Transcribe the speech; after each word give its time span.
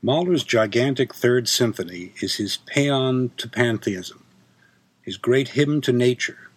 Mahler's 0.00 0.44
gigantic 0.44 1.12
Third 1.12 1.48
Symphony 1.48 2.12
is 2.22 2.36
his 2.36 2.58
paean 2.58 3.32
to 3.36 3.48
pantheism, 3.48 4.22
his 5.02 5.16
great 5.16 5.48
hymn 5.48 5.80
to 5.80 5.92
nature. 5.92 6.50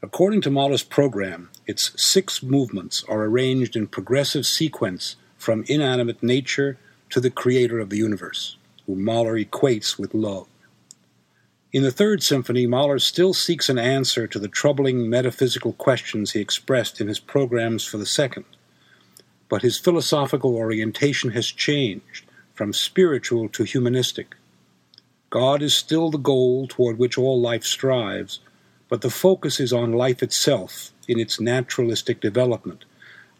According 0.00 0.42
to 0.42 0.50
Mahler's 0.50 0.84
program, 0.84 1.50
its 1.66 1.90
six 2.00 2.44
movements 2.44 3.02
are 3.08 3.24
arranged 3.24 3.74
in 3.74 3.88
progressive 3.88 4.46
sequence 4.46 5.16
from 5.36 5.64
inanimate 5.66 6.22
nature 6.22 6.78
to 7.08 7.18
the 7.18 7.28
creator 7.28 7.80
of 7.80 7.90
the 7.90 7.96
universe, 7.96 8.56
whom 8.86 9.02
Mahler 9.02 9.34
equates 9.34 9.98
with 9.98 10.14
love. 10.14 10.46
In 11.72 11.82
the 11.82 11.90
Third 11.90 12.22
Symphony, 12.22 12.68
Mahler 12.68 13.00
still 13.00 13.34
seeks 13.34 13.68
an 13.68 13.80
answer 13.80 14.28
to 14.28 14.38
the 14.38 14.46
troubling 14.46 15.10
metaphysical 15.10 15.72
questions 15.72 16.30
he 16.30 16.40
expressed 16.40 17.00
in 17.00 17.08
his 17.08 17.18
programs 17.18 17.84
for 17.84 17.98
the 17.98 18.06
Second, 18.06 18.44
but 19.48 19.62
his 19.62 19.76
philosophical 19.76 20.54
orientation 20.54 21.30
has 21.30 21.48
changed 21.48 22.26
from 22.60 22.74
spiritual 22.74 23.48
to 23.48 23.64
humanistic. 23.64 24.36
God 25.30 25.62
is 25.62 25.72
still 25.72 26.10
the 26.10 26.18
goal 26.18 26.66
toward 26.68 26.98
which 26.98 27.16
all 27.16 27.40
life 27.40 27.64
strives, 27.64 28.40
but 28.90 29.00
the 29.00 29.08
focus 29.08 29.60
is 29.60 29.72
on 29.72 29.94
life 29.94 30.22
itself 30.22 30.90
in 31.08 31.18
its 31.18 31.40
naturalistic 31.40 32.20
development, 32.20 32.84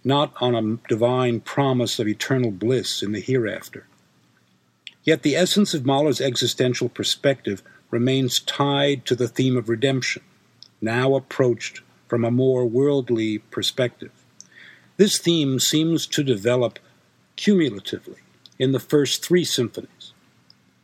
not 0.02 0.32
on 0.40 0.54
a 0.54 0.88
divine 0.88 1.40
promise 1.40 1.98
of 1.98 2.08
eternal 2.08 2.50
bliss 2.50 3.02
in 3.02 3.12
the 3.12 3.20
hereafter. 3.20 3.84
Yet 5.04 5.22
the 5.22 5.36
essence 5.36 5.74
of 5.74 5.84
Mahler's 5.84 6.22
existential 6.22 6.88
perspective 6.88 7.62
remains 7.90 8.40
tied 8.40 9.04
to 9.04 9.14
the 9.14 9.28
theme 9.28 9.58
of 9.58 9.68
redemption, 9.68 10.22
now 10.80 11.14
approached 11.14 11.82
from 12.08 12.24
a 12.24 12.30
more 12.30 12.64
worldly 12.64 13.36
perspective. 13.36 14.12
This 14.96 15.18
theme 15.18 15.60
seems 15.60 16.06
to 16.06 16.24
develop 16.24 16.78
cumulatively 17.36 18.16
in 18.60 18.72
the 18.72 18.78
first 18.78 19.24
three 19.24 19.42
symphonies. 19.42 20.12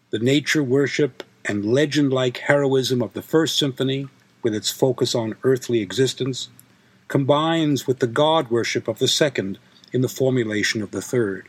The 0.08 0.18
nature 0.18 0.62
worship 0.62 1.22
and 1.44 1.62
legend 1.62 2.10
like 2.10 2.38
heroism 2.38 3.02
of 3.02 3.12
the 3.12 3.20
first 3.20 3.58
symphony, 3.58 4.08
with 4.42 4.54
its 4.54 4.70
focus 4.70 5.14
on 5.14 5.36
earthly 5.44 5.80
existence, 5.82 6.48
combines 7.08 7.86
with 7.86 7.98
the 7.98 8.06
God 8.06 8.50
worship 8.50 8.88
of 8.88 8.98
the 8.98 9.06
second 9.06 9.58
in 9.92 10.00
the 10.00 10.08
formulation 10.08 10.80
of 10.80 10.90
the 10.90 11.02
third, 11.02 11.48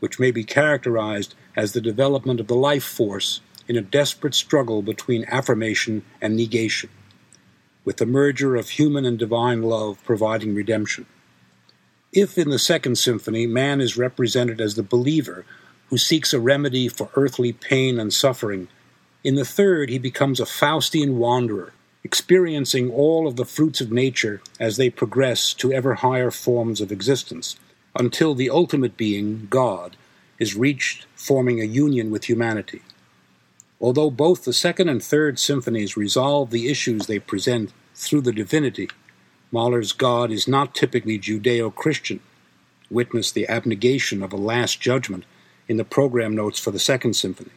which 0.00 0.18
may 0.18 0.30
be 0.30 0.42
characterized 0.42 1.34
as 1.54 1.72
the 1.72 1.82
development 1.82 2.40
of 2.40 2.46
the 2.46 2.56
life 2.56 2.84
force 2.84 3.42
in 3.68 3.76
a 3.76 3.82
desperate 3.82 4.34
struggle 4.34 4.80
between 4.80 5.26
affirmation 5.26 6.02
and 6.22 6.34
negation, 6.34 6.88
with 7.84 7.98
the 7.98 8.06
merger 8.06 8.56
of 8.56 8.70
human 8.70 9.04
and 9.04 9.18
divine 9.18 9.60
love 9.60 10.02
providing 10.02 10.54
redemption. 10.54 11.04
If 12.12 12.38
in 12.38 12.48
the 12.48 12.58
second 12.58 12.96
symphony 12.96 13.46
man 13.46 13.82
is 13.82 13.98
represented 13.98 14.62
as 14.62 14.74
the 14.74 14.82
believer 14.82 15.44
who 15.90 15.98
seeks 15.98 16.32
a 16.32 16.40
remedy 16.40 16.88
for 16.88 17.10
earthly 17.14 17.52
pain 17.52 17.98
and 18.00 18.12
suffering, 18.12 18.68
in 19.22 19.34
the 19.34 19.44
third 19.44 19.90
he 19.90 19.98
becomes 19.98 20.40
a 20.40 20.44
Faustian 20.44 21.14
wanderer, 21.14 21.74
experiencing 22.02 22.90
all 22.90 23.28
of 23.28 23.36
the 23.36 23.44
fruits 23.44 23.82
of 23.82 23.92
nature 23.92 24.40
as 24.58 24.78
they 24.78 24.88
progress 24.88 25.52
to 25.54 25.72
ever 25.72 25.96
higher 25.96 26.30
forms 26.30 26.80
of 26.80 26.90
existence, 26.90 27.56
until 27.94 28.34
the 28.34 28.48
ultimate 28.48 28.96
being, 28.96 29.46
God, 29.50 29.96
is 30.38 30.56
reached, 30.56 31.06
forming 31.14 31.60
a 31.60 31.64
union 31.64 32.10
with 32.10 32.24
humanity. 32.24 32.80
Although 33.82 34.10
both 34.10 34.44
the 34.44 34.52
second 34.54 34.88
and 34.88 35.02
third 35.02 35.38
symphonies 35.38 35.96
resolve 35.96 36.50
the 36.50 36.68
issues 36.68 37.06
they 37.06 37.18
present 37.18 37.72
through 37.94 38.22
the 38.22 38.32
divinity, 38.32 38.88
Mahler's 39.50 39.92
God 39.92 40.30
is 40.30 40.46
not 40.46 40.74
typically 40.74 41.18
Judeo 41.18 41.74
Christian. 41.74 42.20
Witness 42.90 43.32
the 43.32 43.48
abnegation 43.48 44.22
of 44.22 44.32
a 44.32 44.36
last 44.36 44.80
judgment 44.80 45.24
in 45.68 45.76
the 45.76 45.84
program 45.84 46.34
notes 46.34 46.58
for 46.58 46.70
the 46.70 46.78
Second 46.78 47.14
Symphony. 47.14 47.50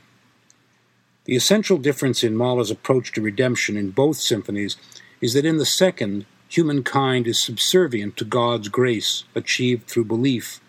The 1.26 1.36
essential 1.36 1.78
difference 1.78 2.24
in 2.24 2.36
Mahler's 2.36 2.72
approach 2.72 3.12
to 3.14 3.22
redemption 3.22 3.78
in 3.78 3.92
both 3.92 4.18
symphonies 4.18 4.76
is 5.22 5.34
that 5.34 5.46
in 5.46 5.58
the 5.58 5.66
second, 5.66 6.26
humankind 6.48 7.28
is 7.28 7.42
subservient 7.42 8.18
to 8.18 8.26
God's 8.26 8.70
grace 8.70 9.24
achieved 9.36 9.88
through 9.88 10.06
belief, 10.06 10.60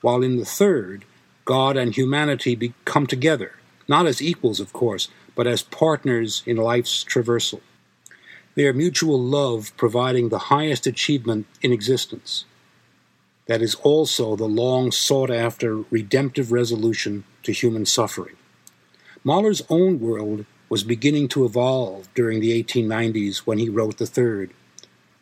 while 0.00 0.22
in 0.22 0.36
the 0.36 0.44
third, 0.44 1.04
God 1.44 1.76
and 1.76 1.94
humanity 1.94 2.74
come 2.84 3.06
together, 3.06 3.52
not 3.88 4.06
as 4.06 4.22
equals, 4.22 4.60
of 4.60 4.72
course, 4.72 5.08
but 5.34 5.46
as 5.46 5.62
partners 5.62 6.42
in 6.46 6.56
life's 6.56 7.04
traversal. 7.04 7.60
Their 8.54 8.72
mutual 8.72 9.18
love 9.18 9.72
providing 9.76 10.28
the 10.28 10.38
highest 10.38 10.86
achievement 10.86 11.46
in 11.62 11.72
existence 11.72 12.44
that 13.46 13.62
is 13.62 13.74
also 13.76 14.36
the 14.36 14.48
long 14.48 14.92
sought 14.92 15.30
after 15.30 15.78
redemptive 15.90 16.52
resolution 16.52 17.24
to 17.42 17.52
human 17.52 17.86
suffering. 17.86 18.36
Mahler's 19.24 19.62
own 19.68 20.00
world 20.00 20.44
was 20.68 20.84
beginning 20.84 21.28
to 21.28 21.44
evolve 21.44 22.08
during 22.14 22.40
the 22.40 22.62
1890s 22.62 23.38
when 23.38 23.58
he 23.58 23.68
wrote 23.68 23.98
the 23.98 24.06
third. 24.06 24.52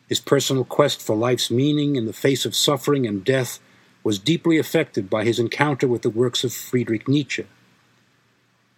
His 0.07 0.19
personal 0.19 0.63
quest 0.63 1.01
for 1.01 1.15
life's 1.15 1.49
meaning 1.49 1.95
in 1.95 2.05
the 2.05 2.13
face 2.13 2.45
of 2.45 2.55
suffering 2.55 3.07
and 3.07 3.23
death 3.23 3.59
was 4.03 4.19
deeply 4.19 4.57
affected 4.57 5.09
by 5.09 5.23
his 5.23 5.39
encounter 5.39 5.87
with 5.87 6.01
the 6.01 6.09
works 6.09 6.43
of 6.43 6.53
Friedrich 6.53 7.07
Nietzsche. 7.07 7.45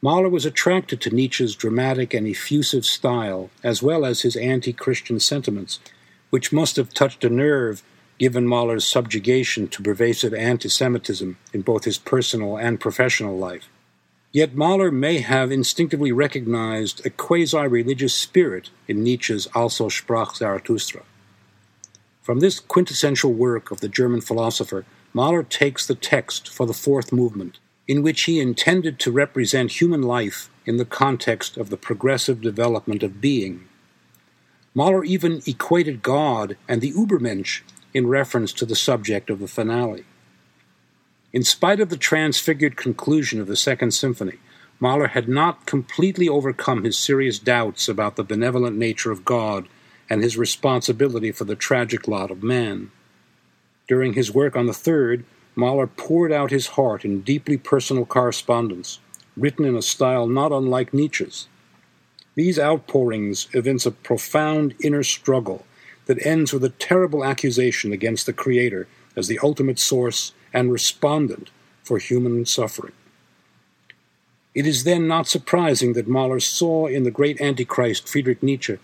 Mahler 0.03 0.27
was 0.27 0.45
attracted 0.45 0.99
to 0.99 1.15
Nietzsche's 1.15 1.55
dramatic 1.55 2.13
and 2.13 2.27
effusive 2.27 2.85
style, 2.85 3.49
as 3.63 3.81
well 3.81 4.03
as 4.03 4.23
his 4.23 4.35
anti 4.35 4.73
Christian 4.73 5.17
sentiments, 5.17 5.79
which 6.29 6.51
must 6.51 6.75
have 6.75 6.93
touched 6.93 7.23
a 7.23 7.29
nerve 7.29 7.83
given 8.19 8.45
Mahler's 8.45 8.85
subjugation 8.85 9.69
to 9.69 9.81
pervasive 9.81 10.33
anti 10.33 10.67
Semitism 10.67 11.37
in 11.53 11.61
both 11.61 11.85
his 11.85 11.97
personal 11.97 12.57
and 12.57 12.81
professional 12.81 13.37
life. 13.37 13.69
Yet 14.33 14.55
Mahler 14.55 14.91
may 14.91 15.19
have 15.19 15.53
instinctively 15.53 16.11
recognized 16.11 17.05
a 17.05 17.09
quasi 17.09 17.65
religious 17.65 18.13
spirit 18.13 18.71
in 18.89 19.05
Nietzsche's 19.05 19.47
Also 19.55 19.87
sprach 19.87 20.35
Zarathustra. 20.35 21.03
From 22.21 22.41
this 22.41 22.59
quintessential 22.59 23.31
work 23.31 23.71
of 23.71 23.79
the 23.79 23.87
German 23.87 24.19
philosopher, 24.19 24.83
Mahler 25.13 25.43
takes 25.43 25.87
the 25.87 25.95
text 25.95 26.49
for 26.49 26.65
the 26.65 26.73
fourth 26.73 27.13
movement, 27.13 27.59
in 27.87 28.01
which 28.01 28.23
he 28.23 28.39
intended 28.39 28.99
to 28.99 29.11
represent 29.11 29.81
human 29.81 30.01
life 30.01 30.49
in 30.65 30.77
the 30.77 30.85
context 30.85 31.57
of 31.57 31.69
the 31.69 31.77
progressive 31.77 32.41
development 32.41 33.03
of 33.03 33.19
being. 33.19 33.67
Mahler 34.73 35.03
even 35.03 35.41
equated 35.45 36.01
God 36.01 36.57
and 36.67 36.81
the 36.81 36.93
Übermensch 36.93 37.61
in 37.93 38.07
reference 38.07 38.53
to 38.53 38.65
the 38.65 38.75
subject 38.75 39.29
of 39.29 39.39
the 39.39 39.47
finale. 39.47 40.05
In 41.31 41.43
spite 41.43 41.79
of 41.79 41.89
the 41.89 41.97
transfigured 41.97 42.75
conclusion 42.75 43.41
of 43.41 43.47
the 43.47 43.55
Second 43.55 43.91
Symphony, 43.91 44.37
Mahler 44.79 45.07
had 45.07 45.27
not 45.27 45.65
completely 45.65 46.27
overcome 46.27 46.83
his 46.83 46.97
serious 46.97 47.39
doubts 47.39 47.87
about 47.87 48.15
the 48.15 48.23
benevolent 48.23 48.77
nature 48.77 49.11
of 49.11 49.25
God 49.25 49.67
and 50.09 50.23
his 50.23 50.37
responsibility 50.37 51.31
for 51.31 51.43
the 51.43 51.55
tragic 51.55 52.07
lot 52.07 52.31
of 52.31 52.43
man. 52.43 52.91
During 53.87 54.13
his 54.13 54.33
work 54.33 54.55
on 54.55 54.65
the 54.65 54.73
third, 54.73 55.25
Mahler 55.55 55.87
poured 55.87 56.31
out 56.31 56.51
his 56.51 56.67
heart 56.67 57.05
in 57.05 57.21
deeply 57.21 57.57
personal 57.57 58.05
correspondence, 58.05 58.99
written 59.37 59.65
in 59.65 59.75
a 59.75 59.81
style 59.81 60.27
not 60.27 60.51
unlike 60.51 60.93
Nietzsche's. 60.93 61.47
These 62.35 62.57
outpourings 62.57 63.47
evince 63.53 63.85
a 63.85 63.91
profound 63.91 64.73
inner 64.83 65.03
struggle 65.03 65.65
that 66.05 66.25
ends 66.25 66.51
with 66.51 66.63
a 66.63 66.69
terrible 66.69 67.23
accusation 67.23 67.93
against 67.93 68.25
the 68.25 68.33
Creator 68.33 68.87
as 69.15 69.27
the 69.27 69.39
ultimate 69.43 69.79
source 69.79 70.33
and 70.51 70.71
respondent 70.71 71.51
for 71.83 71.97
human 71.97 72.45
suffering. 72.45 72.93
It 74.55 74.67
is 74.67 74.83
then 74.83 75.07
not 75.07 75.27
surprising 75.27 75.93
that 75.93 76.07
Mahler 76.07 76.39
saw 76.39 76.87
in 76.87 77.03
the 77.03 77.11
great 77.11 77.41
Antichrist 77.41 78.07
Friedrich 78.07 78.43
Nietzsche 78.43 78.77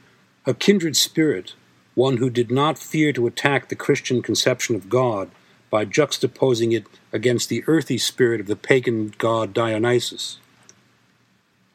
a 0.46 0.53
kindred 0.53 0.96
spirit, 0.96 1.53
one 1.96 2.18
who 2.18 2.29
did 2.29 2.50
not 2.50 2.79
fear 2.79 3.12
to 3.13 3.28
attack 3.28 3.69
the 3.69 3.75
Christian 3.75 4.22
conception 4.22 4.75
of 4.75 4.90
God 4.90 5.29
by 5.69 5.85
juxtaposing 5.85 6.74
it 6.74 6.85
against 7.12 7.50
the 7.50 7.63
earthy 7.68 7.97
spirit 7.97 8.41
of 8.41 8.47
the 8.47 8.56
pagan 8.56 9.13
god 9.18 9.53
Dionysus. 9.53 10.40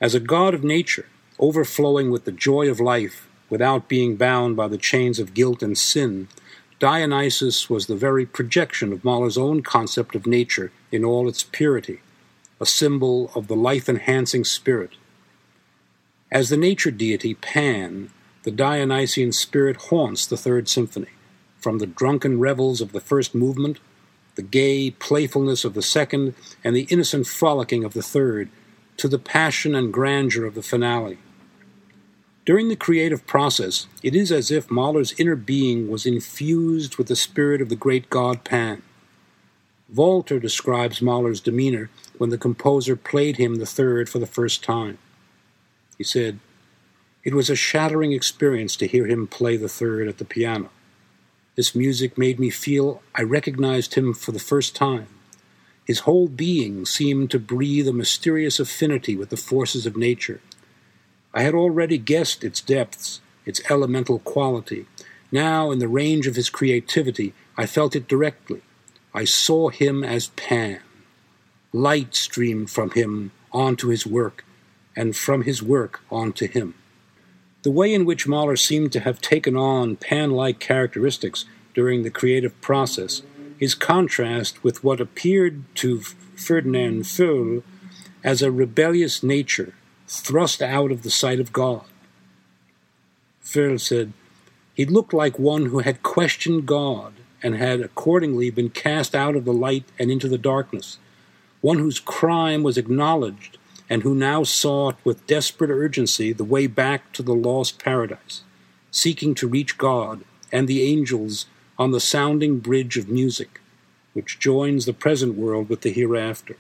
As 0.01 0.15
a 0.15 0.21
god 0.21 0.55
of 0.55 0.65
nature, 0.65 1.07
overflowing 1.39 2.11
with 2.11 2.25
the 2.25 2.33
joy 2.33 2.69
of 2.69 2.81
life 2.81 3.29
without 3.49 3.89
being 3.89 4.17
bound 4.17 4.57
by 4.57 4.69
the 4.69 4.79
chains 4.79 5.19
of 5.19 5.35
guilt 5.35 5.63
and 5.63 5.79
sin, 5.79 6.29
Dionysus 6.81 7.71
was 7.71 7.87
the 7.87 7.97
very 7.97 8.27
projection 8.27 8.93
of 8.93 9.05
Mahler's 9.05 9.39
own 9.39 9.63
concept 9.63 10.15
of 10.15 10.27
nature 10.27 10.73
in 10.91 11.05
all 11.05 11.29
its 11.29 11.43
purity, 11.43 12.01
a 12.61 12.67
symbol 12.67 13.31
of 13.35 13.47
the 13.47 13.57
life 13.57 13.89
enhancing 13.89 14.45
spirit. 14.45 14.93
As 16.31 16.49
the 16.49 16.57
nature 16.57 16.91
deity 16.91 17.35
Pan, 17.35 18.11
the 18.43 18.51
Dionysian 18.51 19.33
spirit 19.33 19.77
haunts 19.89 20.27
the 20.27 20.37
Third 20.37 20.69
Symphony, 20.69 21.09
from 21.59 21.79
the 21.79 21.87
drunken 21.87 22.39
revels 22.39 22.81
of 22.81 22.93
the 22.93 23.01
first 23.01 23.35
movement, 23.35 23.79
the 24.35 24.43
gay 24.43 24.91
playfulness 24.91 25.65
of 25.65 25.75
the 25.75 25.83
second, 25.83 26.35
and 26.63 26.75
the 26.75 26.87
innocent 26.91 27.27
frolicking 27.27 27.85
of 27.85 27.95
the 27.95 28.03
third, 28.03 28.51
to 28.97 29.09
the 29.09 29.19
passion 29.19 29.75
and 29.75 29.93
grandeur 29.93 30.45
of 30.45 30.55
the 30.55 30.63
finale. 30.63 31.19
During 32.45 32.69
the 32.69 32.77
creative 32.77 33.27
process, 33.27 33.87
it 34.03 34.15
is 34.15 34.31
as 34.31 34.51
if 34.51 34.71
Mahler's 34.71 35.19
inner 35.19 35.37
being 35.37 35.89
was 35.89 36.05
infused 36.05 36.97
with 36.97 37.07
the 37.07 37.17
spirit 37.17 37.63
of 37.63 37.71
the 37.71 37.77
great 37.77 38.11
god 38.11 38.45
Pan. 38.45 38.83
Walter 39.93 40.39
describes 40.39 41.01
Mahler's 41.01 41.41
demeanor 41.41 41.89
when 42.19 42.31
the 42.31 42.39
composer 42.39 42.97
played 42.97 43.37
him 43.37 43.57
the 43.57 43.67
third 43.67 44.09
for 44.09 44.19
the 44.19 44.27
first 44.27 44.63
time. 44.63 44.99
He 45.97 46.05
said, 46.05 46.39
It 47.23 47.35
was 47.35 47.49
a 47.49 47.57
shattering 47.57 48.13
experience 48.13 48.77
to 48.77 48.87
hear 48.87 49.07
him 49.07 49.27
play 49.27 49.57
the 49.57 49.69
third 49.69 50.09
at 50.09 50.19
the 50.19 50.25
piano. 50.25 50.71
This 51.56 51.75
music 51.75 52.19
made 52.19 52.41
me 52.41 52.51
feel 52.51 53.01
I 53.15 53.23
recognized 53.23 53.95
him 53.95 54.12
for 54.12 54.33
the 54.33 54.41
first 54.41 54.75
time. 54.75 55.06
His 55.85 56.01
whole 56.01 56.29
being 56.29 56.85
seemed 56.85 57.31
to 57.31 57.39
breathe 57.39 57.87
a 57.87 57.93
mysterious 57.93 58.59
affinity 58.59 59.15
with 59.15 59.29
the 59.29 59.37
forces 59.37 59.87
of 59.87 59.97
nature. 59.97 60.41
I 61.33 61.43
had 61.43 61.55
already 61.55 61.99
guessed 61.99 62.43
its 62.43 62.61
depths, 62.61 63.21
its 63.45 63.61
elemental 63.71 64.19
quality. 64.19 64.87
Now, 65.31 65.71
in 65.71 65.79
the 65.79 65.89
range 65.89 66.27
of 66.27 66.37
his 66.37 66.51
creativity, 66.51 67.35
I 67.56 67.67
felt 67.67 67.95
it 67.95 68.09
directly. 68.09 68.62
I 69.12 69.25
saw 69.25 69.69
him 69.69 70.03
as 70.03 70.29
Pan. 70.29 70.81
Light 71.73 72.15
streamed 72.15 72.71
from 72.71 72.91
him 72.91 73.31
onto 73.53 73.89
his 73.89 74.06
work, 74.06 74.45
and 74.97 75.15
from 75.15 75.43
his 75.43 75.62
work 75.62 76.01
onto 76.11 76.49
him. 76.49 76.75
The 77.65 77.71
way 77.71 77.95
in 77.95 78.05
which 78.05 78.29
Mahler 78.29 78.57
seemed 78.57 78.93
to 78.93 79.01
have 79.01 79.23
taken 79.23 79.57
on 79.57 79.97
Pan 79.97 80.33
like 80.33 80.61
characteristics 80.61 81.47
during 81.73 82.03
the 82.03 82.11
creative 82.11 82.61
process 82.61 83.23
is 83.59 83.75
contrast 83.75 84.63
with 84.63 84.85
what 84.85 85.01
appeared 85.01 85.65
to 85.77 86.01
Ferdinand 86.01 87.05
Pfohl 87.05 87.63
as 88.23 88.43
a 88.43 88.53
rebellious 88.53 89.23
nature 89.23 89.73
thrust 90.07 90.61
out 90.61 90.93
of 90.93 91.05
the 91.05 91.11
sight 91.11 91.41
of 91.41 91.55
God. 91.55 91.87
Pfohl 93.43 93.81
said, 93.81 94.13
He 94.75 94.85
looked 94.85 95.15
like 95.15 95.39
one 95.39 95.67
who 95.67 95.79
had 95.79 96.03
questioned 96.03 96.67
God 96.67 97.15
and 97.43 97.57
had 97.57 97.81
accordingly 97.81 98.51
been 98.51 98.69
cast 98.69 99.15
out 99.15 99.37
of 99.37 99.47
the 99.47 99.55
light 99.55 99.85
and 99.99 100.11
into 100.11 100.29
the 100.29 100.37
darkness, 100.37 100.99
one 101.63 101.79
whose 101.79 101.99
crime 101.99 102.63
was 102.63 102.77
acknowledged 102.77 103.57
and 103.89 104.03
who 104.03 104.15
now 104.15 104.43
sought 104.43 104.97
with 105.05 105.27
desperate 105.27 105.71
urgency 105.71 106.33
the 106.33 106.45
way 106.45 106.67
back 106.67 107.13
to 107.13 107.23
the 107.23 107.35
lost 107.35 107.79
paradise, 107.79 108.43
seeking 108.91 109.35
to 109.35 109.49
reach 109.49 109.79
God 109.79 110.25
and 110.51 110.67
the 110.67 110.83
angels 110.83 111.47
on 111.79 111.91
the 111.91 112.01
sounding 112.01 112.61
bridge 112.61 112.97
of 112.97 113.09
music, 113.09 113.61
which 114.13 114.39
joins 114.39 114.87
the 114.87 114.93
present 114.93 115.37
world 115.37 115.69
with 115.69 115.83
the 115.83 115.93
hereafter. 115.93 116.57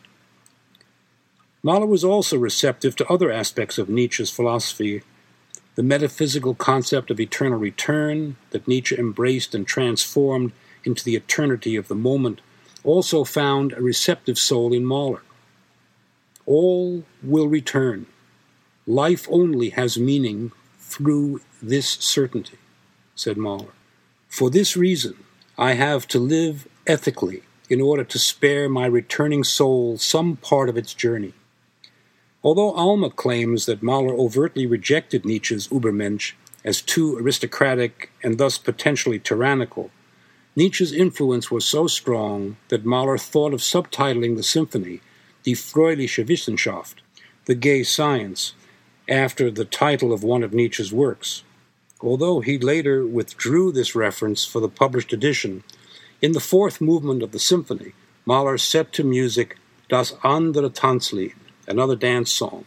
Mahler 1.62 1.86
was 1.86 2.04
also 2.04 2.36
receptive 2.36 2.94
to 2.96 3.08
other 3.08 3.32
aspects 3.32 3.78
of 3.78 3.88
Nietzsche's 3.88 4.30
philosophy. 4.30 5.02
The 5.76 5.82
metaphysical 5.82 6.54
concept 6.54 7.10
of 7.10 7.18
eternal 7.18 7.58
return 7.58 8.36
that 8.50 8.68
Nietzsche 8.68 8.98
embraced 8.98 9.54
and 9.54 9.66
transformed 9.66 10.52
into 10.84 11.02
the 11.02 11.16
eternity 11.16 11.76
of 11.76 11.88
the 11.88 11.94
moment 11.94 12.42
also 12.82 13.24
found 13.24 13.72
a 13.72 13.80
receptive 13.80 14.38
soul 14.38 14.74
in 14.74 14.84
Mahler. 14.84 15.22
All 16.46 17.04
will 17.22 17.48
return. 17.48 18.06
Life 18.86 19.26
only 19.30 19.70
has 19.70 19.98
meaning 19.98 20.52
through 20.78 21.40
this 21.62 21.88
certainty, 21.88 22.58
said 23.14 23.36
Mahler. 23.36 23.72
For 24.28 24.50
this 24.50 24.76
reason, 24.76 25.16
I 25.56 25.74
have 25.74 26.06
to 26.08 26.18
live 26.18 26.68
ethically 26.86 27.42
in 27.70 27.80
order 27.80 28.04
to 28.04 28.18
spare 28.18 28.68
my 28.68 28.86
returning 28.86 29.44
soul 29.44 29.96
some 29.96 30.36
part 30.36 30.68
of 30.68 30.76
its 30.76 30.92
journey. 30.92 31.32
Although 32.42 32.72
Alma 32.72 33.08
claims 33.08 33.64
that 33.66 33.82
Mahler 33.82 34.12
overtly 34.12 34.66
rejected 34.66 35.24
Nietzsche's 35.24 35.68
Übermensch 35.68 36.32
as 36.62 36.82
too 36.82 37.16
aristocratic 37.16 38.10
and 38.22 38.36
thus 38.36 38.58
potentially 38.58 39.18
tyrannical, 39.18 39.90
Nietzsche's 40.54 40.92
influence 40.92 41.50
was 41.50 41.64
so 41.64 41.86
strong 41.86 42.56
that 42.68 42.84
Mahler 42.84 43.18
thought 43.18 43.54
of 43.54 43.60
subtitling 43.60 44.36
the 44.36 44.42
symphony 44.42 45.00
Die 45.44 45.52
Fröhliche 45.52 46.26
Wissenschaft, 46.26 47.02
the 47.44 47.54
gay 47.54 47.82
science, 47.82 48.54
after 49.08 49.50
the 49.50 49.64
title 49.64 50.12
of 50.12 50.24
one 50.24 50.42
of 50.42 50.52
Nietzsche's 50.52 50.92
works 50.92 51.42
although 52.04 52.40
he 52.40 52.58
later 52.58 53.06
withdrew 53.06 53.72
this 53.72 53.94
reference 53.94 54.44
for 54.44 54.60
the 54.60 54.68
published 54.68 55.12
edition. 55.12 55.64
In 56.20 56.32
the 56.32 56.40
fourth 56.40 56.80
movement 56.80 57.22
of 57.22 57.32
the 57.32 57.38
symphony, 57.38 57.92
Mahler 58.26 58.58
set 58.58 58.92
to 58.92 59.04
music 59.04 59.56
Das 59.88 60.14
andere 60.22 60.70
Tanzlied, 60.70 61.34
another 61.66 61.96
dance 61.96 62.30
song, 62.30 62.64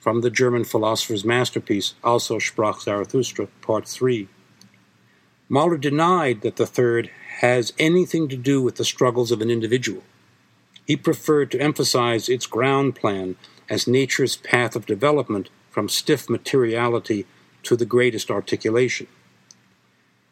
from 0.00 0.20
the 0.20 0.30
German 0.30 0.64
philosopher's 0.64 1.24
masterpiece 1.24 1.94
Also 2.02 2.38
sprach 2.38 2.82
Zarathustra, 2.82 3.48
Part 3.62 3.86
3. 3.86 4.28
Mahler 5.48 5.78
denied 5.78 6.42
that 6.42 6.56
the 6.56 6.66
third 6.66 7.10
has 7.40 7.72
anything 7.78 8.28
to 8.28 8.36
do 8.36 8.60
with 8.60 8.76
the 8.76 8.84
struggles 8.84 9.30
of 9.30 9.40
an 9.40 9.50
individual. 9.50 10.02
He 10.88 10.96
preferred 10.96 11.50
to 11.50 11.60
emphasize 11.60 12.30
its 12.30 12.46
ground 12.46 12.96
plan 12.96 13.36
as 13.68 13.86
nature's 13.86 14.36
path 14.36 14.74
of 14.74 14.86
development 14.86 15.50
from 15.68 15.86
stiff 15.86 16.30
materiality 16.30 17.26
to 17.64 17.76
the 17.76 17.84
greatest 17.84 18.30
articulation. 18.30 19.06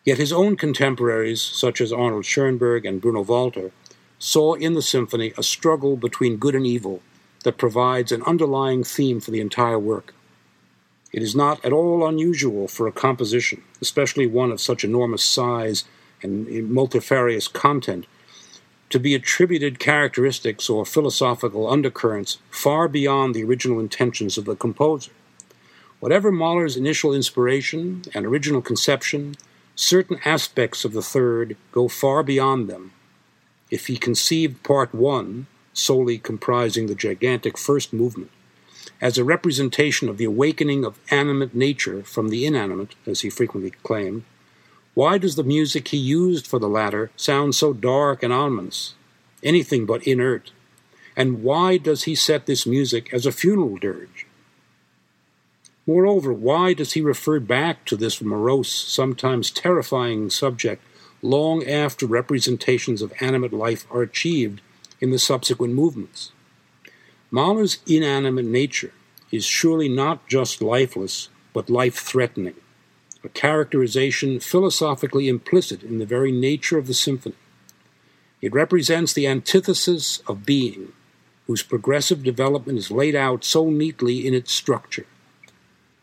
Yet 0.03 0.17
his 0.17 0.33
own 0.33 0.57
contemporaries, 0.57 1.43
such 1.43 1.83
as 1.83 1.93
Arnold 1.93 2.25
Schoenberg 2.25 2.87
and 2.87 3.03
Bruno 3.03 3.21
Walter, 3.21 3.71
saw 4.19 4.55
in 4.55 4.73
the 4.73 4.81
symphony 4.81 5.35
a 5.37 5.43
struggle 5.43 5.95
between 5.95 6.39
good 6.39 6.55
and 6.55 6.67
evil 6.67 7.03
that 7.45 7.59
provides 7.59 8.11
an 8.11 8.23
underlying 8.23 8.83
theme 8.83 9.21
for 9.21 9.33
the 9.33 9.43
entire 9.43 9.79
work. 9.79 10.15
It 11.13 11.23
is 11.23 11.37
not 11.37 11.63
at 11.67 11.73
all 11.73 12.09
unusual 12.09 12.67
for 12.67 12.87
a 12.87 12.93
composition, 12.93 13.63
especially 13.83 14.27
one 14.27 14.51
of 14.51 14.63
such 14.63 14.85
enormous 14.85 15.23
size 15.23 15.85
and 16.23 16.71
multifarious 16.71 17.47
content, 17.47 18.07
to 18.91 19.01
be 19.01 19.15
attributed 19.15 19.79
characteristics 19.79 20.71
or 20.71 20.85
philosophical 20.85 21.69
undercurrents 21.69 22.39
far 22.51 22.89
beyond 22.89 23.35
the 23.35 23.45
original 23.45 23.81
intentions 23.81 24.39
of 24.39 24.45
the 24.45 24.57
composer. 24.57 25.13
Whatever 25.99 26.31
Mahler's 26.31 26.77
initial 26.77 27.15
inspiration 27.15 28.03
and 28.15 28.25
original 28.25 28.63
conception, 28.63 29.35
certain 29.75 30.21
aspects 30.25 30.85
of 30.85 30.93
the 30.93 31.03
third 31.03 31.57
go 31.73 31.89
far 31.89 32.23
beyond 32.23 32.69
them. 32.69 32.93
If 33.71 33.89
he 33.89 33.97
conceived 33.97 34.63
Part 34.63 34.95
1, 34.95 35.47
solely 35.73 36.19
comprising 36.19 36.87
the 36.87 36.95
gigantic 36.95 37.59
first 37.59 37.93
movement, 37.93 38.31
as 39.01 39.19
a 39.19 39.25
representation 39.25 40.09
of 40.09 40.17
the 40.17 40.25
awakening 40.25 40.85
of 40.85 40.99
animate 41.11 41.55
nature 41.55 42.03
from 42.03 42.29
the 42.29 42.47
inanimate, 42.47 42.95
as 43.07 43.23
he 43.23 43.31
frequently 43.31 43.71
claimed, 43.83 44.23
why 44.97 45.19
does 45.19 45.37
the 45.37 45.45
music 45.45 45.89
he 45.89 45.99
used 45.99 46.47
for 46.47 46.59
the 46.59 46.71
latter 46.71 47.11
sound 47.17 47.55
so 47.55 47.75
dark 47.75 48.23
and 48.23 48.33
ominous, 48.33 48.95
anything 49.43 49.85
but 49.85 50.07
inert? 50.07 50.53
And 51.15 51.43
why 51.43 51.77
does 51.77 52.05
he 52.05 52.15
set 52.15 52.47
this 52.47 52.67
music 52.67 53.13
as 53.13 53.27
a 53.27 53.31
funeral 53.31 53.77
dirge? 53.77 54.27
Moreover, 55.87 56.33
why 56.33 56.73
does 56.73 56.95
he 56.95 57.03
refer 57.03 57.39
back 57.41 57.85
to 57.85 57.95
this 57.95 58.23
morose, 58.23 58.73
sometimes 58.73 59.51
terrifying 59.51 60.31
subject 60.31 60.83
long 61.21 61.63
after 61.67 62.07
representations 62.07 63.03
of 63.03 63.13
animate 63.21 63.53
life 63.53 63.87
are 63.91 64.01
achieved 64.01 64.63
in 64.99 65.11
the 65.11 65.19
subsequent 65.19 65.75
movements? 65.75 66.33
Mahler's 67.31 67.81
inanimate 67.87 68.47
nature 68.47 68.95
is 69.31 69.45
surely 69.45 69.91
not 69.91 70.27
just 70.27 70.63
lifeless, 70.63 71.29
but 71.53 71.69
life 71.69 71.97
threatening, 71.97 72.55
a 73.27 73.29
characterization 73.31 74.39
philosophically 74.39 75.29
implicit 75.29 75.83
in 75.83 75.99
the 75.99 76.07
very 76.07 76.31
nature 76.31 76.79
of 76.79 76.87
the 76.87 76.95
symphony. 76.95 77.35
It 78.41 78.53
represents 78.53 79.13
the 79.13 79.27
antithesis 79.27 80.23
of 80.29 80.47
being, 80.47 80.93
whose 81.49 81.65
progressive 81.65 82.23
development 82.23 82.79
is 82.79 82.91
laid 82.91 83.17
out 83.17 83.45
so 83.45 83.69
neatly 83.69 84.25
in 84.25 84.33
its 84.33 84.53
structure. 84.53 85.07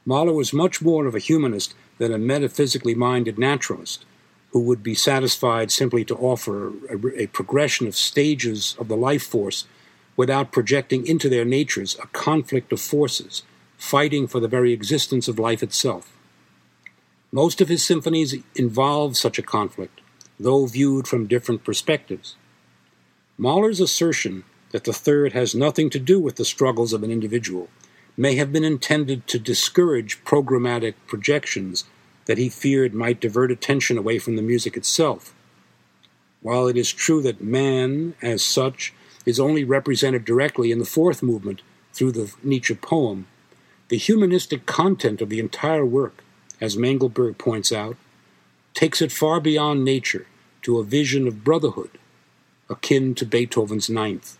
Mahler 0.06 0.34
was 0.34 0.52
much 0.52 0.82
more 0.82 1.06
of 1.06 1.16
a 1.16 1.20
humanist 1.20 1.76
than 1.98 2.14
a 2.14 2.18
metaphysically 2.18 2.94
minded 2.94 3.40
naturalist 3.40 4.04
who 4.52 4.60
would 4.60 4.84
be 4.84 4.94
satisfied 4.94 5.72
simply 5.72 6.04
to 6.04 6.16
offer 6.18 6.74
a, 6.90 7.24
a, 7.24 7.28
progression 7.28 7.88
of 7.88 7.96
stages 7.96 8.76
of 8.78 8.90
the 8.90 8.98
life 8.98 9.24
force 9.24 9.66
without 10.18 10.52
projecting 10.52 11.08
into 11.08 11.30
their 11.30 11.46
natures 11.46 11.98
a 12.04 12.08
conflict 12.08 12.74
of 12.74 12.82
forces, 12.82 13.44
fighting 13.78 14.28
for 14.28 14.42
the 14.42 14.48
very 14.48 14.74
existence 14.74 15.30
of 15.30 15.40
life 15.40 15.64
itself. 15.64 16.14
Most 17.34 17.62
of 17.62 17.68
his 17.68 17.84
symphonies 17.84 18.36
involve 18.54 19.18
such 19.18 19.40
a 19.40 19.42
conflict, 19.42 20.02
though 20.40 20.68
viewed 20.68 21.08
from 21.08 21.26
different 21.26 21.64
perspectives. 21.64 22.36
Mahler's 23.40 23.80
assertion 23.80 24.44
that 24.70 24.84
the 24.84 24.94
third 24.94 25.34
has 25.34 25.56
nothing 25.56 25.90
to 25.90 26.00
do 26.00 26.20
with 26.20 26.36
the 26.36 26.46
struggles 26.46 26.94
of 26.94 27.02
an 27.02 27.10
individual 27.10 27.70
may 28.16 28.36
have 28.36 28.54
been 28.54 28.64
intended 28.64 29.26
to 29.26 29.40
discourage 29.40 30.24
programmatic 30.24 30.94
projections 31.08 31.86
that 32.26 32.38
he 32.38 32.50
feared 32.50 32.94
might 32.94 33.20
divert 33.20 33.50
attention 33.50 33.98
away 33.98 34.20
from 34.20 34.36
the 34.36 34.44
music 34.44 34.78
itself. 34.78 35.34
While 36.44 36.68
it 36.68 36.78
is 36.78 36.94
true 36.94 37.24
that 37.24 37.42
man, 37.42 38.14
as 38.22 38.46
such, 38.46 38.94
is 39.26 39.40
only 39.40 39.64
represented 39.64 40.24
directly 40.24 40.72
in 40.72 40.78
the 40.78 40.86
fourth 40.86 41.24
movement 41.24 41.64
through 41.94 42.12
the 42.12 42.32
Nietzsche 42.44 42.76
poem, 42.76 43.26
the 43.88 43.98
humanistic 43.98 44.68
content 44.68 45.20
of 45.20 45.30
the 45.30 45.40
entire 45.40 45.84
work, 45.86 46.23
as 46.64 46.78
Mengelberg 46.78 47.38
points 47.38 47.74
out, 47.74 47.98
takes 48.74 49.02
it 49.02 49.12
far 49.12 49.42
beyond 49.42 49.84
nature 49.84 50.28
to 50.62 50.80
a 50.80 50.84
vision 50.86 51.28
of 51.28 51.44
brotherhood, 51.44 51.90
akin 52.70 53.14
to 53.16 53.26
Beethoven's 53.26 53.90
Ninth. 53.90 54.38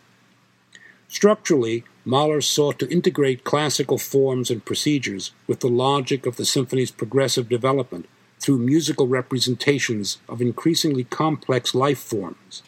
Structurally, 1.10 1.84
Mahler 2.06 2.40
sought 2.40 2.80
to 2.80 2.90
integrate 2.90 3.44
classical 3.44 3.98
forms 3.98 4.50
and 4.50 4.64
procedures 4.64 5.32
with 5.48 5.60
the 5.60 5.68
logic 5.68 6.26
of 6.26 6.38
the 6.38 6.46
symphony's 6.46 6.92
progressive 6.92 7.50
development 7.50 8.08
through 8.40 8.58
musical 8.58 9.08
representations 9.08 10.20
of 10.30 10.42
increasingly 10.42 11.04
complex 11.04 11.76
life 11.76 12.00
forms 12.00 12.64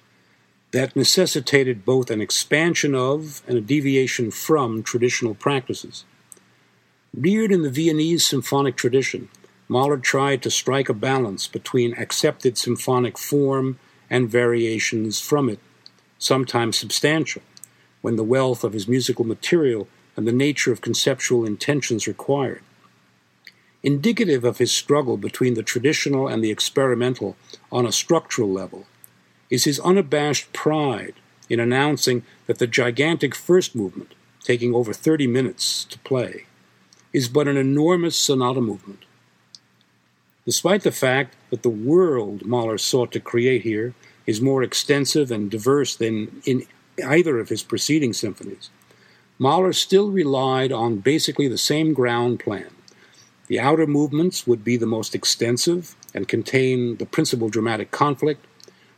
that 0.72 0.98
necessitated 0.98 1.86
both 1.86 2.12
an 2.12 2.20
expansion 2.20 2.94
of 2.94 3.42
and 3.48 3.58
a 3.58 3.62
deviation 3.62 4.32
from 4.32 4.84
traditional 4.84 5.34
practices. 5.34 6.04
Reared 7.18 7.54
in 7.54 7.62
the 7.62 7.70
Viennese 7.70 8.26
symphonic 8.26 8.76
tradition, 8.76 9.30
Mahler 9.68 9.98
tried 9.98 10.44
to 10.44 10.52
strike 10.52 10.90
a 10.90 10.94
balance 10.94 11.48
between 11.48 11.98
accepted 11.98 12.58
symphonic 12.58 13.18
form 13.18 13.80
and 14.10 14.30
variations 14.30 15.20
from 15.20 15.50
it, 15.50 15.60
sometimes 16.20 16.78
substantial 16.78 17.42
when 18.02 18.16
the 18.16 18.24
wealth 18.24 18.64
of 18.64 18.74
his 18.74 18.88
musical 18.88 19.26
material 19.26 19.88
and 20.16 20.28
the 20.28 20.32
nature 20.32 20.72
of 20.72 20.82
conceptual 20.82 21.46
intentions 21.46 22.08
required. 22.08 22.62
Indicative 23.82 24.44
of 24.44 24.60
his 24.60 24.72
struggle 24.72 25.18
between 25.18 25.56
the 25.56 25.64
traditional 25.64 26.28
and 26.28 26.44
the 26.44 26.52
experimental 26.52 27.36
on 27.72 27.86
a 27.86 27.92
structural 27.92 28.52
level 28.52 28.86
is 29.50 29.64
his 29.64 29.80
unabashed 29.80 30.52
pride 30.54 31.16
in 31.50 31.60
announcing 31.60 32.24
that 32.48 32.60
the 32.60 32.68
gigantic 32.68 33.36
first 33.36 33.76
movement, 33.76 34.14
taking 34.44 34.74
over 34.74 34.94
30 34.94 35.28
minutes 35.28 35.84
to 35.86 36.00
play, 36.00 36.46
is 37.14 37.30
but 37.30 37.48
an 37.48 37.58
enormous 37.58 38.16
sonata 38.16 38.62
movement. 38.62 39.05
Despite 40.46 40.84
the 40.84 40.92
fact 40.92 41.36
that 41.50 41.64
the 41.64 41.70
world 41.70 42.46
Mahler 42.46 42.78
sought 42.78 43.12
to 43.14 43.20
create 43.20 43.64
here 43.64 43.96
is 44.28 44.42
more 44.42 44.62
extensive 44.62 45.32
and 45.32 45.50
diverse 45.50 45.96
than 45.96 46.40
in 46.46 46.68
either 47.04 47.40
of 47.40 47.50
his 47.50 47.64
preceding 47.64 48.14
symphonies, 48.14 48.70
Mahler 49.40 49.74
still 49.74 50.12
relied 50.12 50.72
on 50.72 50.98
basically 50.98 51.48
the 51.48 51.58
same 51.58 51.94
ground 51.94 52.40
plan. 52.40 52.70
The 53.48 53.60
outer 53.60 53.88
movements 53.88 54.46
would 54.46 54.64
be 54.64 54.78
the 54.78 54.86
most 54.86 55.16
extensive 55.16 55.96
and 56.14 56.28
contain 56.28 56.98
the 56.98 57.08
principal 57.08 57.50
dramatic 57.50 57.90
conflict, 57.90 58.46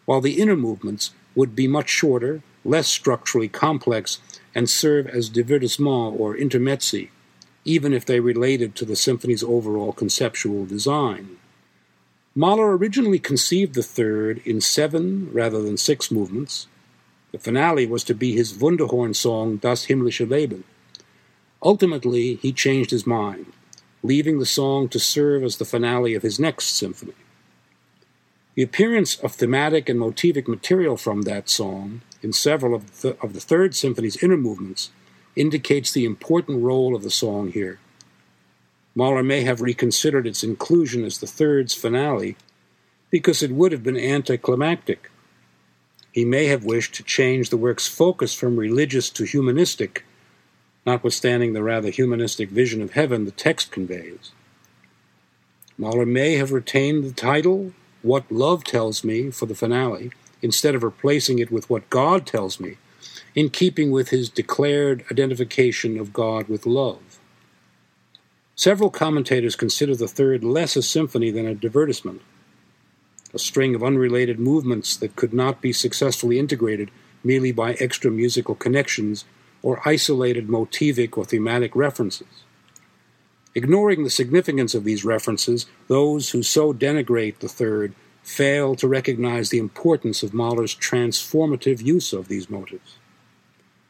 while 0.03 0.19
the 0.19 0.41
inner 0.41 0.57
movements 0.57 1.11
would 1.33 1.55
be 1.55 1.67
much 1.67 1.89
shorter, 1.89 2.41
less 2.65 2.87
structurally 2.87 3.47
complex, 3.47 4.19
and 4.53 4.69
serve 4.69 5.07
as 5.07 5.29
divertissement 5.29 6.19
or 6.19 6.35
intermezzi, 6.35 7.09
even 7.63 7.93
if 7.93 8.05
they 8.05 8.19
related 8.19 8.75
to 8.75 8.85
the 8.85 8.95
symphony's 8.97 9.43
overall 9.43 9.93
conceptual 9.93 10.65
design. 10.65 11.36
Mahler 12.37 12.77
originally 12.77 13.17
conceived 13.17 13.73
the 13.73 13.81
third 13.81 14.43
in 14.45 14.61
seven 14.61 15.33
rather 15.33 15.59
than 15.63 15.75
six 15.75 16.11
movements, 16.11 16.67
the 17.31 17.39
finale 17.39 17.87
was 17.87 18.03
to 18.03 18.13
be 18.13 18.33
his 18.33 18.53
Wunderhorn 18.53 19.15
song 19.15 19.57
Das 19.57 19.87
himmlische 19.87 20.29
Leben. 20.29 20.63
Ultimately, 21.63 22.35
he 22.35 22.51
changed 22.51 22.91
his 22.91 23.07
mind, 23.07 23.53
leaving 24.03 24.37
the 24.37 24.45
song 24.45 24.87
to 24.89 24.99
serve 24.99 25.41
as 25.41 25.57
the 25.57 25.65
finale 25.65 26.13
of 26.13 26.21
his 26.21 26.39
next 26.39 26.77
symphony. 26.77 27.15
The 28.53 28.61
appearance 28.61 29.17
of 29.17 29.33
thematic 29.33 29.89
and 29.89 29.99
motivic 29.99 30.47
material 30.47 30.95
from 30.95 31.23
that 31.23 31.49
song 31.49 32.03
in 32.21 32.33
several 32.33 32.75
of 32.75 33.01
the, 33.01 33.17
of 33.19 33.33
the 33.33 33.39
Third 33.39 33.75
Symphony's 33.75 34.21
inner 34.21 34.37
movements 34.37 34.91
indicates 35.35 35.91
the 35.91 36.05
important 36.05 36.61
role 36.61 36.95
of 36.95 37.01
the 37.01 37.09
song 37.09 37.51
here. 37.51 37.79
Mahler 38.97 39.23
may 39.23 39.41
have 39.41 39.61
reconsidered 39.61 40.25
its 40.25 40.43
inclusion 40.43 41.05
as 41.05 41.19
the 41.19 41.27
Third's 41.27 41.75
finale 41.75 42.35
because 43.11 43.43
it 43.43 43.51
would 43.51 43.71
have 43.71 43.83
been 43.83 43.97
anticlimactic 43.97 45.09
he 46.17 46.25
may 46.25 46.47
have 46.47 46.63
wished 46.63 46.95
to 46.95 47.03
change 47.03 47.51
the 47.51 47.57
work's 47.57 47.87
focus 47.87 48.33
from 48.33 48.57
religious 48.57 49.11
to 49.11 49.23
humanistic, 49.23 50.03
notwithstanding 50.83 51.53
the 51.53 51.61
rather 51.61 51.91
humanistic 51.91 52.49
vision 52.49 52.81
of 52.81 52.93
heaven 52.93 53.25
the 53.25 53.29
text 53.31 53.69
conveys. 53.69 54.31
Mahler 55.77 56.07
may 56.07 56.33
have 56.33 56.51
retained 56.51 57.03
the 57.03 57.11
title, 57.11 57.71
What 58.01 58.31
Love 58.31 58.63
Tells 58.63 59.03
Me, 59.03 59.29
for 59.29 59.45
the 59.45 59.53
finale, 59.53 60.09
instead 60.41 60.73
of 60.73 60.81
replacing 60.81 61.37
it 61.37 61.51
with 61.51 61.69
What 61.69 61.87
God 61.91 62.25
Tells 62.25 62.59
Me, 62.59 62.77
in 63.35 63.51
keeping 63.51 63.91
with 63.91 64.09
his 64.09 64.27
declared 64.27 65.05
identification 65.11 65.99
of 65.99 66.13
God 66.13 66.47
with 66.47 66.65
love. 66.65 67.06
Several 68.57 68.89
commentators 68.89 69.55
consider 69.55 69.95
the 69.95 70.07
third 70.07 70.43
less 70.43 70.75
a 70.75 70.81
symphony 70.81 71.31
than 71.31 71.47
a 71.47 71.55
divertisement 71.55 72.19
a 73.33 73.39
string 73.39 73.75
of 73.75 73.83
unrelated 73.83 74.39
movements 74.39 74.95
that 74.97 75.15
could 75.15 75.33
not 75.33 75.61
be 75.61 75.73
successfully 75.73 76.39
integrated 76.39 76.89
merely 77.23 77.51
by 77.51 77.73
extra 77.73 78.09
musical 78.09 78.55
connections 78.55 79.25
or 79.61 79.81
isolated 79.87 80.47
motivic 80.47 81.17
or 81.17 81.25
thematic 81.25 81.75
references. 81.75 82.27
Ignoring 83.53 84.03
the 84.03 84.09
significance 84.09 84.73
of 84.73 84.85
these 84.85 85.03
references, 85.03 85.65
those 85.87 86.29
who 86.29 86.41
so 86.41 86.73
denigrate 86.73 87.39
the 87.39 87.49
third 87.49 87.93
fail 88.23 88.75
to 88.75 88.87
recognize 88.87 89.49
the 89.49 89.57
importance 89.57 90.23
of 90.23 90.33
Mahler's 90.33 90.75
transformative 90.75 91.81
use 91.81 92.13
of 92.13 92.27
these 92.27 92.49
motives. 92.49 92.97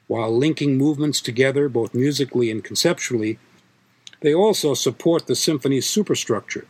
While 0.07 0.35
linking 0.35 0.77
movements 0.77 1.21
together 1.21 1.69
both 1.69 1.93
musically 1.93 2.49
and 2.49 2.63
conceptually, 2.63 3.39
they 4.21 4.33
also 4.33 4.73
support 4.73 5.27
the 5.27 5.35
symphony's 5.35 5.87
superstructure 5.87 6.65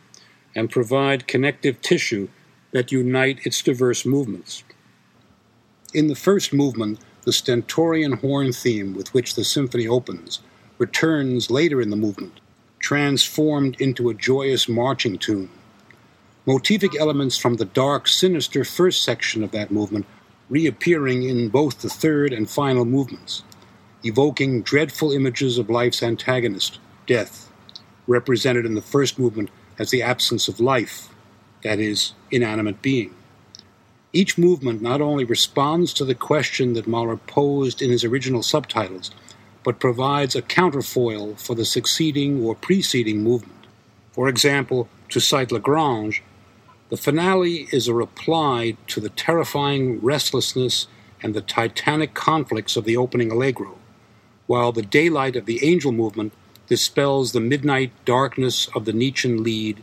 and 0.54 0.70
provide 0.70 1.28
connective 1.28 1.80
tissue 1.80 2.28
that 2.72 2.92
unite 2.92 3.40
its 3.44 3.62
diverse 3.62 4.04
movements. 4.04 4.64
In 5.94 6.08
the 6.08 6.14
first 6.14 6.52
movement, 6.52 7.00
the 7.22 7.32
stentorian 7.32 8.12
horn 8.12 8.52
theme 8.52 8.94
with 8.94 9.12
which 9.14 9.34
the 9.34 9.44
symphony 9.44 9.86
opens 9.86 10.40
returns 10.78 11.50
later 11.50 11.80
in 11.80 11.90
the 11.90 11.96
movement, 11.96 12.40
transformed 12.78 13.80
into 13.80 14.08
a 14.08 14.14
joyous 14.14 14.68
marching 14.68 15.18
tune. 15.18 15.50
Motivic 16.46 16.96
elements 16.96 17.36
from 17.36 17.56
the 17.56 17.64
dark, 17.64 18.06
sinister 18.08 18.64
first 18.64 19.02
section 19.02 19.42
of 19.42 19.50
that 19.50 19.70
movement 19.70 20.06
reappearing 20.48 21.24
in 21.24 21.48
both 21.48 21.80
the 21.80 21.90
third 21.90 22.32
and 22.32 22.48
final 22.48 22.84
movements, 22.84 23.42
evoking 24.04 24.62
dreadful 24.62 25.12
images 25.12 25.58
of 25.58 25.68
life's 25.68 26.02
antagonist, 26.02 26.78
death, 27.08 27.50
represented 28.06 28.64
in 28.64 28.74
the 28.74 28.82
first 28.82 29.18
movement 29.18 29.50
as 29.80 29.90
the 29.90 30.02
absence 30.02 30.46
of 30.46 30.60
life, 30.60 31.08
that 31.64 31.80
is, 31.80 32.12
inanimate 32.30 32.80
being. 32.80 33.12
Each 34.12 34.38
movement 34.38 34.80
not 34.80 35.00
only 35.00 35.24
responds 35.24 35.92
to 35.94 36.04
the 36.04 36.14
question 36.14 36.74
that 36.74 36.86
Mahler 36.86 37.16
posed 37.16 37.82
in 37.82 37.90
his 37.90 38.04
original 38.04 38.42
subtitles, 38.42 39.10
but 39.64 39.80
provides 39.80 40.36
a 40.36 40.42
counterfoil 40.42 41.34
for 41.34 41.54
the 41.54 41.64
succeeding 41.64 42.42
or 42.44 42.54
preceding 42.54 43.22
movement. 43.22 43.66
For 44.12 44.28
example, 44.28 44.88
to 45.10 45.20
cite 45.20 45.52
La 45.52 45.58
Grange, 45.58 46.22
the 46.88 46.96
finale 46.96 47.68
is 47.70 47.86
a 47.86 47.94
reply 47.94 48.76
to 48.86 49.00
the 49.00 49.10
terrifying 49.10 50.00
restlessness 50.00 50.86
and 51.22 51.34
the 51.34 51.42
titanic 51.42 52.14
conflicts 52.14 52.76
of 52.76 52.84
the 52.84 52.96
opening 52.96 53.30
allegro, 53.30 53.76
while 54.46 54.72
the 54.72 54.82
daylight 54.82 55.36
of 55.36 55.44
the 55.44 55.62
angel 55.62 55.92
movement 55.92 56.32
dispels 56.68 57.32
the 57.32 57.40
midnight 57.40 57.92
darkness 58.04 58.68
of 58.74 58.84
the 58.84 58.92
Nietzschean 58.92 59.42
Lied 59.42 59.82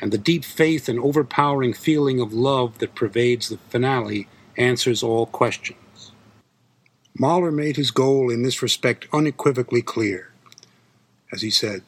and 0.00 0.12
the 0.12 0.18
deep 0.18 0.44
faith 0.44 0.88
and 0.88 0.98
overpowering 1.00 1.72
feeling 1.74 2.20
of 2.20 2.32
love 2.32 2.78
that 2.78 2.94
pervades 2.94 3.48
the 3.48 3.58
finale 3.70 4.28
answers 4.58 5.02
all 5.02 5.26
questions. 5.26 6.12
Mahler 7.18 7.52
made 7.52 7.76
his 7.76 7.90
goal 7.92 8.30
in 8.30 8.42
this 8.42 8.62
respect 8.62 9.06
unequivocally 9.12 9.82
clear. 9.82 10.32
As 11.32 11.42
he 11.42 11.50
said, 11.50 11.82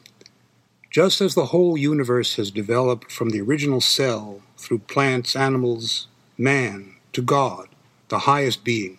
just 0.89 1.21
as 1.21 1.35
the 1.35 1.47
whole 1.47 1.77
universe 1.77 2.35
has 2.37 2.49
developed 2.49 3.11
from 3.11 3.29
the 3.29 3.41
original 3.41 3.81
cell 3.81 4.41
through 4.57 4.79
plants, 4.79 5.35
animals, 5.35 6.07
man, 6.37 6.95
to 7.13 7.21
God, 7.21 7.67
the 8.07 8.19
highest 8.19 8.63
being, 8.63 8.97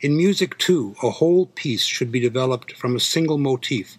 in 0.00 0.16
music 0.16 0.58
too, 0.58 0.94
a 1.02 1.10
whole 1.10 1.46
piece 1.46 1.82
should 1.82 2.12
be 2.12 2.20
developed 2.20 2.76
from 2.76 2.94
a 2.94 3.00
single 3.00 3.38
motif, 3.38 3.96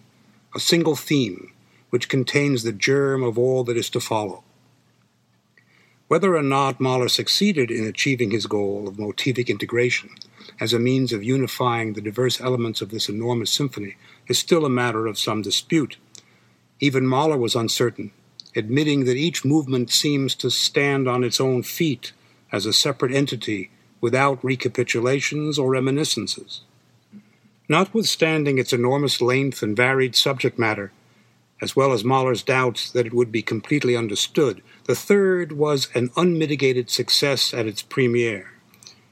a 0.56 0.60
single 0.60 0.96
theme, 0.96 1.52
which 1.90 2.08
contains 2.08 2.62
the 2.62 2.72
germ 2.72 3.22
of 3.22 3.38
all 3.38 3.62
that 3.62 3.76
is 3.76 3.90
to 3.90 4.00
follow. 4.00 4.42
Whether 6.08 6.34
or 6.34 6.42
not 6.42 6.80
Mahler 6.80 7.10
succeeded 7.10 7.70
in 7.70 7.84
achieving 7.84 8.30
his 8.30 8.46
goal 8.46 8.88
of 8.88 8.96
motivic 8.96 9.48
integration 9.48 10.08
as 10.58 10.72
a 10.72 10.78
means 10.78 11.12
of 11.12 11.22
unifying 11.22 11.92
the 11.92 12.00
diverse 12.00 12.40
elements 12.40 12.80
of 12.80 12.88
this 12.88 13.10
enormous 13.10 13.50
symphony 13.50 13.96
is 14.28 14.38
still 14.38 14.64
a 14.64 14.70
matter 14.70 15.06
of 15.06 15.18
some 15.18 15.42
dispute. 15.42 15.98
Even 16.80 17.06
Mahler 17.06 17.36
was 17.36 17.54
uncertain, 17.54 18.12
admitting 18.54 19.04
that 19.04 19.18
each 19.18 19.44
movement 19.44 19.90
seems 19.90 20.34
to 20.36 20.50
stand 20.50 21.06
on 21.06 21.22
its 21.22 21.38
own 21.38 21.64
feet 21.64 22.12
as 22.50 22.64
a 22.64 22.72
separate 22.72 23.12
entity 23.12 23.70
without 24.00 24.42
recapitulations 24.42 25.58
or 25.58 25.68
reminiscences. 25.68 26.62
Notwithstanding 27.68 28.58
its 28.58 28.72
enormous 28.72 29.20
length 29.20 29.62
and 29.62 29.76
varied 29.76 30.14
subject 30.14 30.58
matter, 30.58 30.92
as 31.60 31.74
well 31.74 31.92
as 31.92 32.04
Mahler's 32.04 32.42
doubts 32.42 32.90
that 32.90 33.06
it 33.06 33.14
would 33.14 33.32
be 33.32 33.42
completely 33.42 33.96
understood, 33.96 34.62
the 34.84 34.94
third 34.94 35.52
was 35.52 35.88
an 35.94 36.10
unmitigated 36.16 36.90
success 36.90 37.54
at 37.54 37.66
its 37.66 37.82
premiere. 37.82 38.52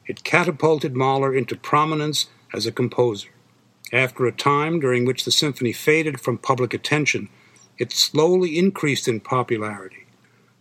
It 0.07 0.25
catapulted 0.25 0.95
Mahler 0.95 1.35
into 1.35 1.57
prominence 1.57 2.29
as 2.53 2.67
a 2.67 2.73
composer. 2.73 3.31
After 3.93 4.27
a 4.27 4.33
time 4.33 4.79
during 4.79 5.05
which 5.05 5.25
the 5.25 5.33
symphony 5.33 5.73
faded 5.73 6.21
from 6.21 6.39
public 6.39 6.75
attention, 6.75 7.31
it 7.79 7.93
slowly 7.93 8.59
increased 8.59 9.09
in 9.09 9.21
popularity. 9.21 10.07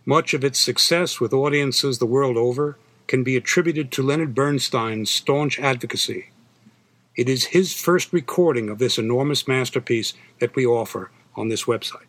Much 0.06 0.34
of 0.34 0.44
its 0.44 0.58
success 0.58 1.20
with 1.20 1.32
audiences 1.32 1.98
the 1.98 2.06
world 2.06 2.36
over 2.36 2.76
can 3.06 3.22
be 3.22 3.36
attributed 3.36 3.92
to 3.92 4.02
Leonard 4.02 4.34
Bernstein's 4.34 5.10
staunch 5.10 5.58
advocacy. 5.60 6.30
It 7.16 7.28
is 7.28 7.46
his 7.46 7.72
first 7.72 8.12
recording 8.12 8.68
of 8.68 8.78
this 8.78 8.98
enormous 8.98 9.46
masterpiece 9.46 10.14
that 10.40 10.56
we 10.56 10.66
offer 10.66 11.10
on 11.36 11.48
this 11.48 11.64
website. 11.64 12.06